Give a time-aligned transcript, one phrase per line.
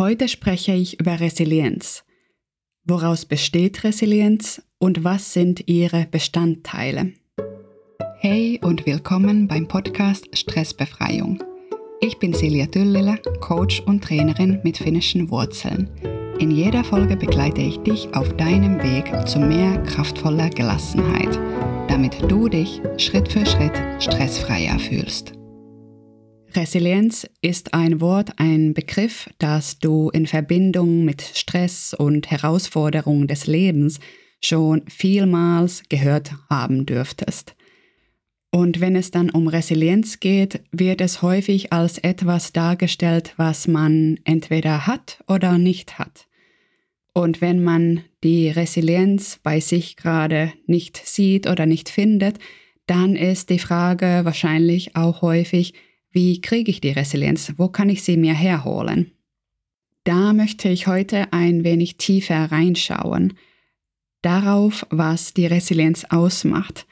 [0.00, 2.04] Heute spreche ich über Resilienz.
[2.84, 7.14] Woraus besteht Resilienz und was sind ihre Bestandteile?
[8.20, 11.42] Hey und willkommen beim Podcast Stressbefreiung.
[12.00, 15.90] Ich bin Silja Düllele, Coach und Trainerin mit finnischen Wurzeln.
[16.38, 21.40] In jeder Folge begleite ich dich auf deinem Weg zu mehr kraftvoller Gelassenheit,
[21.88, 25.37] damit du dich Schritt für Schritt stressfreier fühlst.
[26.54, 33.46] Resilienz ist ein Wort, ein Begriff, das du in Verbindung mit Stress und Herausforderungen des
[33.46, 34.00] Lebens
[34.40, 37.54] schon vielmals gehört haben dürftest.
[38.50, 44.18] Und wenn es dann um Resilienz geht, wird es häufig als etwas dargestellt, was man
[44.24, 46.26] entweder hat oder nicht hat.
[47.12, 52.38] Und wenn man die Resilienz bei sich gerade nicht sieht oder nicht findet,
[52.86, 55.74] dann ist die Frage wahrscheinlich auch häufig,
[56.10, 57.52] wie kriege ich die Resilienz?
[57.56, 59.12] Wo kann ich sie mir herholen?
[60.04, 63.34] Da möchte ich heute ein wenig tiefer reinschauen,
[64.22, 66.86] darauf, was die Resilienz ausmacht.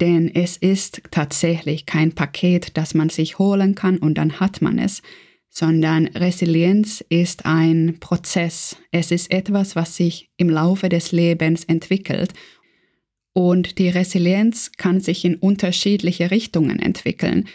[0.00, 4.78] Denn es ist tatsächlich kein Paket, das man sich holen kann und dann hat man
[4.78, 5.00] es,
[5.48, 8.76] sondern Resilienz ist ein Prozess.
[8.90, 12.34] Es ist etwas, was sich im Laufe des Lebens entwickelt.
[13.32, 17.48] Und die Resilienz kann sich in unterschiedliche Richtungen entwickeln.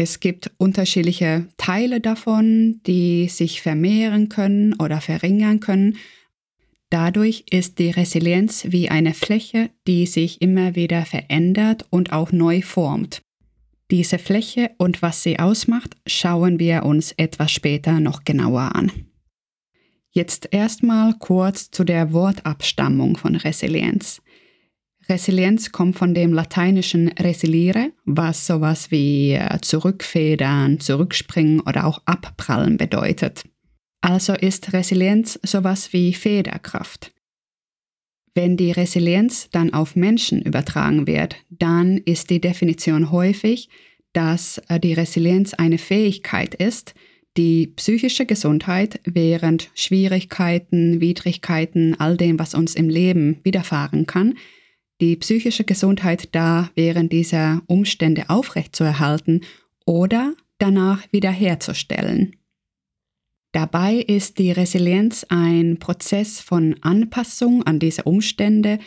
[0.00, 5.96] Es gibt unterschiedliche Teile davon, die sich vermehren können oder verringern können.
[6.88, 12.62] Dadurch ist die Resilienz wie eine Fläche, die sich immer wieder verändert und auch neu
[12.62, 13.22] formt.
[13.90, 18.92] Diese Fläche und was sie ausmacht, schauen wir uns etwas später noch genauer an.
[20.12, 24.22] Jetzt erstmal kurz zu der Wortabstammung von Resilienz.
[25.10, 32.76] Resilienz kommt von dem lateinischen resiliere, was sowas wie äh, zurückfedern, zurückspringen oder auch abprallen
[32.76, 33.44] bedeutet.
[34.02, 37.12] Also ist Resilienz sowas wie Federkraft.
[38.34, 43.68] Wenn die Resilienz dann auf Menschen übertragen wird, dann ist die Definition häufig,
[44.12, 46.94] dass äh, die Resilienz eine Fähigkeit ist,
[47.38, 54.34] die psychische Gesundheit während Schwierigkeiten, Widrigkeiten, all dem, was uns im Leben widerfahren kann,
[55.00, 59.42] die psychische Gesundheit da während dieser Umstände aufrechtzuerhalten
[59.84, 62.36] oder danach wiederherzustellen.
[63.52, 68.78] Dabei ist die Resilienz ein Prozess von Anpassung an diese Umstände,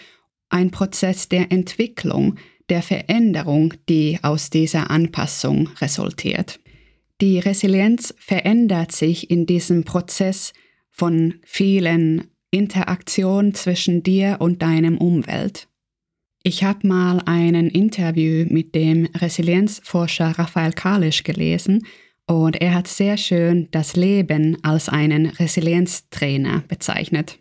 [0.49, 2.35] ein Prozess der Entwicklung,
[2.69, 6.59] der Veränderung, die aus dieser Anpassung resultiert.
[7.21, 10.53] Die Resilienz verändert sich in diesem Prozess
[10.89, 15.67] von vielen Interaktionen zwischen dir und deinem Umwelt.
[16.43, 21.85] Ich habe mal ein Interview mit dem Resilienzforscher Raphael Kalisch gelesen
[22.25, 27.37] und er hat sehr schön das Leben als einen Resilienztrainer bezeichnet.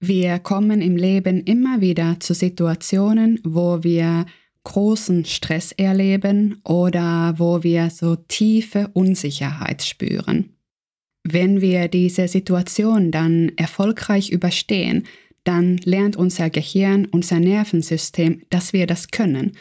[0.00, 4.24] Wir kommen im Leben immer wieder zu Situationen, wo wir
[4.64, 10.54] großen Stress erleben oder wo wir so tiefe Unsicherheit spüren.
[11.22, 15.04] Wenn wir diese Situation dann erfolgreich überstehen,
[15.48, 19.52] dann lernt unser Gehirn, unser Nervensystem, dass wir das können.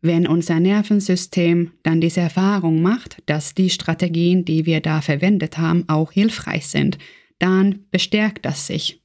[0.00, 5.84] Wenn unser Nervensystem dann diese Erfahrung macht, dass die Strategien, die wir da verwendet haben,
[5.88, 6.98] auch hilfreich sind,
[7.38, 9.00] dann bestärkt das sich.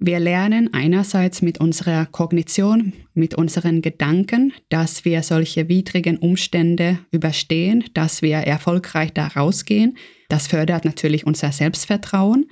[0.00, 7.84] Wir lernen einerseits mit unserer Kognition, mit unseren Gedanken, dass wir solche widrigen Umstände überstehen,
[7.94, 9.98] dass wir erfolgreich da rausgehen.
[10.28, 12.46] Das fördert natürlich unser Selbstvertrauen.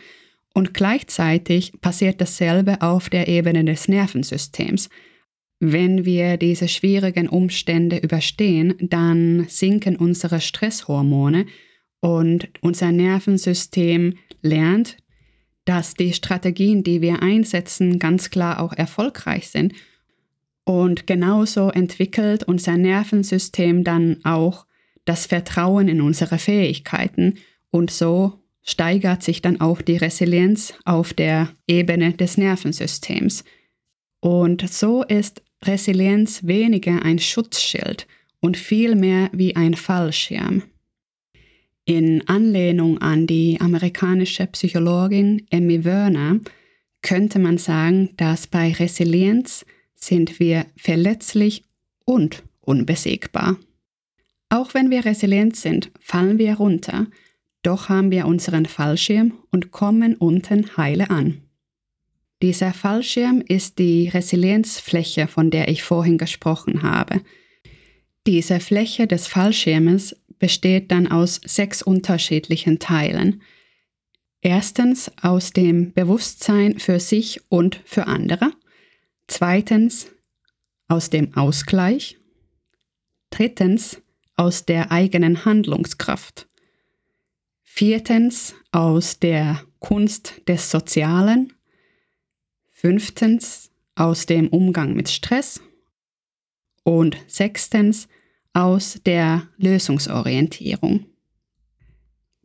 [0.57, 4.89] Und gleichzeitig passiert dasselbe auf der Ebene des Nervensystems.
[5.61, 11.45] Wenn wir diese schwierigen Umstände überstehen, dann sinken unsere Stresshormone
[12.01, 14.97] und unser Nervensystem lernt,
[15.67, 19.75] dass die Strategien, die wir einsetzen, ganz klar auch erfolgreich sind.
[20.65, 24.65] Und genauso entwickelt unser Nervensystem dann auch
[25.05, 27.35] das Vertrauen in unsere Fähigkeiten
[27.71, 33.45] und so steigert sich dann auch die Resilienz auf der Ebene des Nervensystems.
[34.21, 38.07] Und so ist Resilienz weniger ein Schutzschild
[38.41, 40.65] und vielmehr wie ein Fallschirm.
[41.85, 46.41] In Anlehnung an die amerikanische Psychologin Emmy Werner
[47.03, 49.65] könnte man sagen, dass bei Resilienz
[49.95, 51.63] sind wir verletzlich
[52.05, 53.57] und unbesiegbar.
[54.49, 57.07] Auch wenn wir resilient sind, fallen wir runter
[57.67, 61.43] doch haben wir unseren Fallschirm und kommen unten heile an.
[62.41, 67.23] Dieser Fallschirm ist die Resilienzfläche, von der ich vorhin gesprochen habe.
[68.27, 73.43] Diese Fläche des Fallschirmes besteht dann aus sechs unterschiedlichen Teilen.
[74.43, 78.53] Erstens aus dem Bewusstsein für sich und für andere.
[79.27, 80.09] Zweitens
[80.89, 82.19] aus dem Ausgleich.
[83.31, 84.03] Drittens
[84.37, 86.47] aus der eigenen Handlungskraft.
[87.79, 91.53] Viertens aus der Kunst des Sozialen.
[92.71, 95.61] Fünftens aus dem Umgang mit Stress.
[96.85, 98.09] Und sechstens
[98.55, 101.05] aus der Lösungsorientierung.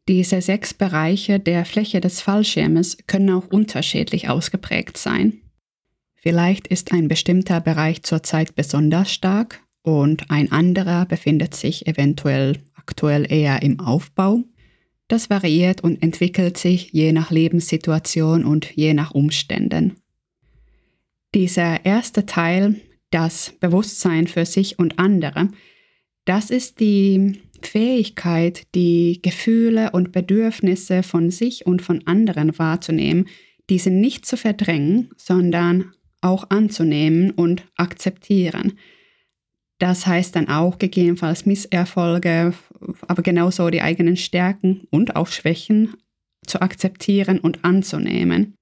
[0.10, 5.40] Diese sechs Bereiche der Fläche des Fallschirmes können auch unterschiedlich ausgeprägt sein.
[6.16, 13.32] Vielleicht ist ein bestimmter Bereich zurzeit besonders stark und ein anderer befindet sich eventuell aktuell
[13.32, 14.44] eher im Aufbau.
[15.12, 19.98] Das variiert und entwickelt sich je nach Lebenssituation und je nach Umständen.
[21.36, 22.80] Dieser erste Teil,
[23.10, 25.50] das Bewusstsein für sich und andere,
[26.24, 33.28] das ist die Fähigkeit, die Gefühle und Bedürfnisse von sich und von anderen wahrzunehmen,
[33.70, 38.80] diese nicht zu verdrängen, sondern auch anzunehmen und akzeptieren.
[39.82, 42.54] Das heißt dann auch gegebenenfalls Misserfolge,
[43.08, 45.96] aber genauso die eigenen Stärken und auch Schwächen
[46.46, 48.54] zu akzeptieren und anzunehmen.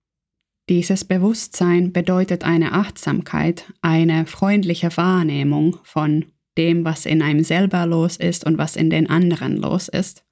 [0.70, 6.24] Dieses Bewusstsein bedeutet eine Achtsamkeit, eine freundliche Wahrnehmung von
[6.58, 10.24] dem, was in einem selber los ist und was in den anderen los ist.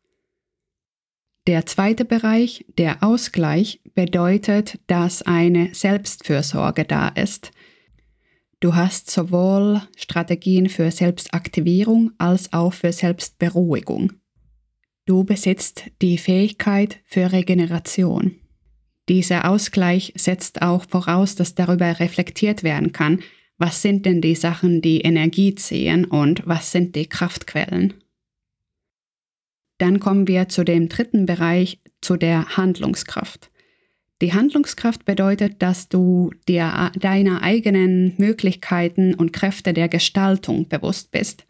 [1.48, 7.51] Der zweite Bereich, der Ausgleich, bedeutet, dass eine Selbstfürsorge da ist.
[8.59, 14.13] Du hast sowohl Strategien für Selbstaktivierung als auch für Selbstberuhigung.
[15.06, 18.36] Du besitzt die Fähigkeit für Regeneration.
[19.09, 23.21] Dieser Ausgleich setzt auch voraus, dass darüber reflektiert werden kann,
[23.57, 27.94] was sind denn die Sachen, die Energie ziehen und was sind die Kraftquellen.
[29.77, 33.51] Dann kommen wir zu dem dritten Bereich, zu der Handlungskraft.
[34.22, 41.46] Die Handlungskraft bedeutet, dass du dir deiner eigenen Möglichkeiten und Kräfte der Gestaltung bewusst bist.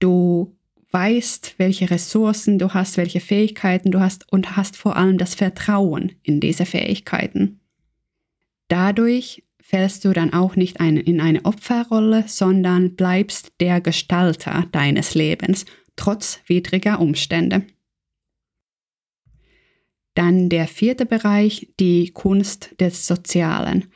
[0.00, 0.56] Du
[0.90, 6.12] weißt, welche Ressourcen du hast, welche Fähigkeiten du hast und hast vor allem das Vertrauen
[6.22, 7.60] in diese Fähigkeiten.
[8.68, 15.14] Dadurch fällst du dann auch nicht ein, in eine Opferrolle, sondern bleibst der Gestalter deines
[15.14, 15.64] Lebens,
[15.96, 17.64] trotz widriger Umstände.
[20.14, 23.86] Dann der vierte Bereich, die Kunst des Sozialen,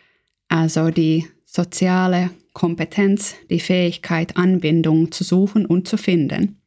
[0.49, 6.63] also die soziale Kompetenz, die Fähigkeit, Anbindung zu suchen und zu finden.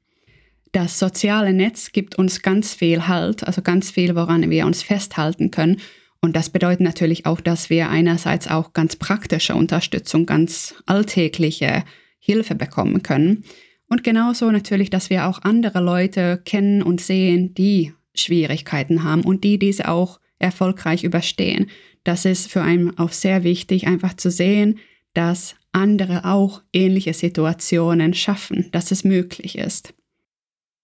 [0.72, 5.50] Das soziale Netz gibt uns ganz viel Halt, also ganz viel, woran wir uns festhalten
[5.50, 5.78] können
[6.22, 11.84] und das bedeutet natürlich auch, dass wir einerseits auch ganz praktische Unterstützung, ganz alltägliche
[12.20, 13.44] Hilfe bekommen können.
[13.88, 19.44] Und genauso natürlich, dass wir auch andere Leute kennen und sehen, die Schwierigkeiten haben und
[19.44, 21.68] die diese auch erfolgreich überstehen.
[22.04, 24.80] Das ist für einen auch sehr wichtig, einfach zu sehen,
[25.14, 29.94] dass andere auch ähnliche Situationen schaffen, dass es möglich ist.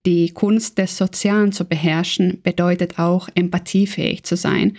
[0.06, 4.78] Die Kunst des Sozialen zu beherrschen bedeutet auch empathiefähig zu sein,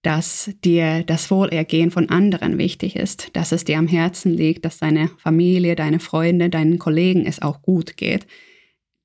[0.00, 4.78] dass dir das Wohlergehen von anderen wichtig ist, dass es dir am Herzen liegt, dass
[4.78, 8.26] deine Familie, deine Freunde, deinen Kollegen es auch gut geht.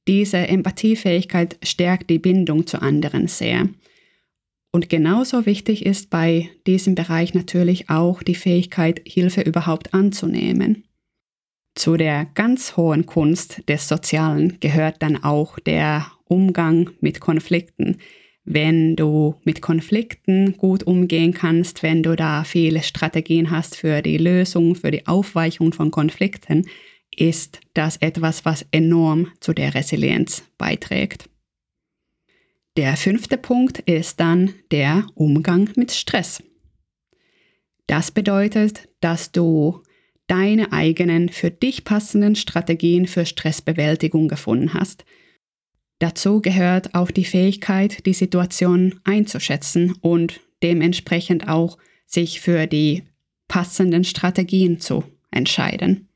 [0.07, 3.67] Diese Empathiefähigkeit stärkt die Bindung zu anderen sehr.
[4.71, 10.83] Und genauso wichtig ist bei diesem Bereich natürlich auch die Fähigkeit, Hilfe überhaupt anzunehmen.
[11.75, 17.97] Zu der ganz hohen Kunst des Sozialen gehört dann auch der Umgang mit Konflikten
[18.49, 24.17] wenn du mit Konflikten gut umgehen kannst, wenn du da viele Strategien hast für die
[24.17, 26.65] Lösung, für die Aufweichung von Konflikten,
[27.17, 31.29] ist das etwas, was enorm zu der Resilienz beiträgt.
[32.77, 36.41] Der fünfte Punkt ist dann der Umgang mit Stress.
[37.87, 39.81] Das bedeutet, dass du
[40.27, 45.03] deine eigenen für dich passenden Strategien für Stressbewältigung gefunden hast–
[45.99, 53.03] Dazu gehört auch die Fähigkeit, die Situation einzuschätzen und dementsprechend auch sich für die
[53.47, 56.06] passenden Strategien zu entscheiden.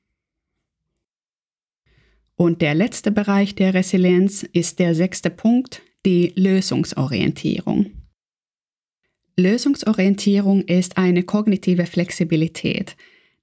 [2.41, 7.91] Und der letzte Bereich der Resilienz ist der sechste Punkt, die Lösungsorientierung.
[9.37, 12.95] Lösungsorientierung ist eine kognitive Flexibilität.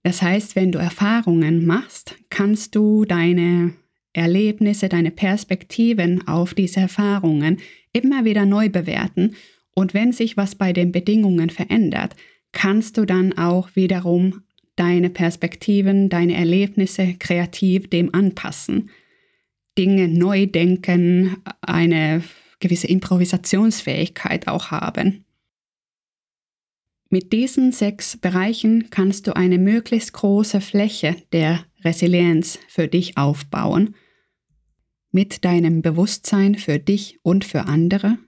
[0.03, 3.75] Das heißt, wenn du Erfahrungen machst, kannst du deine
[4.15, 7.59] Erlebnisse, deine Perspektiven auf diese Erfahrungen
[7.93, 9.37] immer wieder neu bewerten.
[9.77, 12.17] Und wenn sich was bei den Bedingungen verändert,
[12.51, 14.43] kannst du dann auch wiederum
[14.79, 18.91] deine Perspektiven, deine Erlebnisse kreativ dem anpassen.
[19.77, 22.23] Dinge neu denken, eine
[22.61, 25.25] gewisse Improvisationsfähigkeit auch haben.
[27.11, 33.95] Mit diesen sechs Bereichen kannst du eine möglichst große Fläche der Resilienz für dich aufbauen,
[35.11, 38.19] mit deinem Bewusstsein für dich und für andere,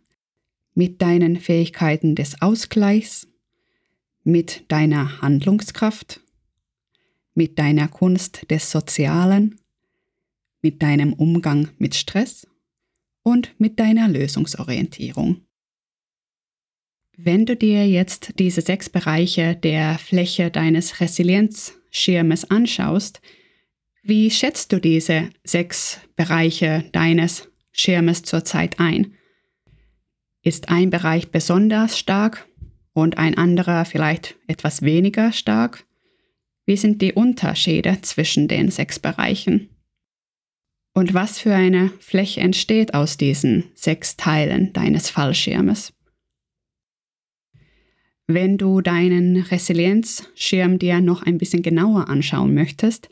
[0.74, 3.28] mit deinen Fähigkeiten des Ausgleichs,
[4.24, 6.20] mit deiner Handlungskraft,
[7.34, 9.60] mit deiner Kunst des Sozialen,
[10.62, 12.46] mit deinem Umgang mit Stress
[13.22, 15.42] und mit deiner Lösungsorientierung.
[17.16, 23.20] Wenn du dir jetzt diese sechs Bereiche der Fläche deines Resilienzschirmes anschaust,
[24.02, 29.14] wie schätzt du diese sechs Bereiche deines Schirmes zurzeit ein?
[30.42, 32.48] Ist ein Bereich besonders stark
[32.94, 35.84] und ein anderer vielleicht etwas weniger stark?
[36.66, 39.70] Wie sind die Unterschiede zwischen den sechs Bereichen?
[40.92, 45.92] Und was für eine Fläche entsteht aus diesen sechs Teilen deines Fallschirmes?
[48.26, 53.08] Wenn du deinen Resilienzschirm dir noch ein bisschen genauer anschauen möchtest,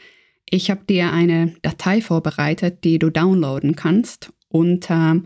[0.50, 5.22] ich habe dir eine Datei vorbereitet, die du downloaden kannst unter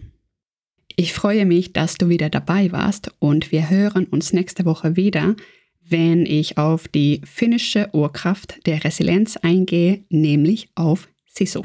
[0.97, 5.37] Ich freue mich, dass du wieder dabei warst und wir hören uns nächste Woche wieder,
[5.81, 11.63] wenn ich auf die finnische Urkraft der Resilienz eingehe, nämlich auf Sisu.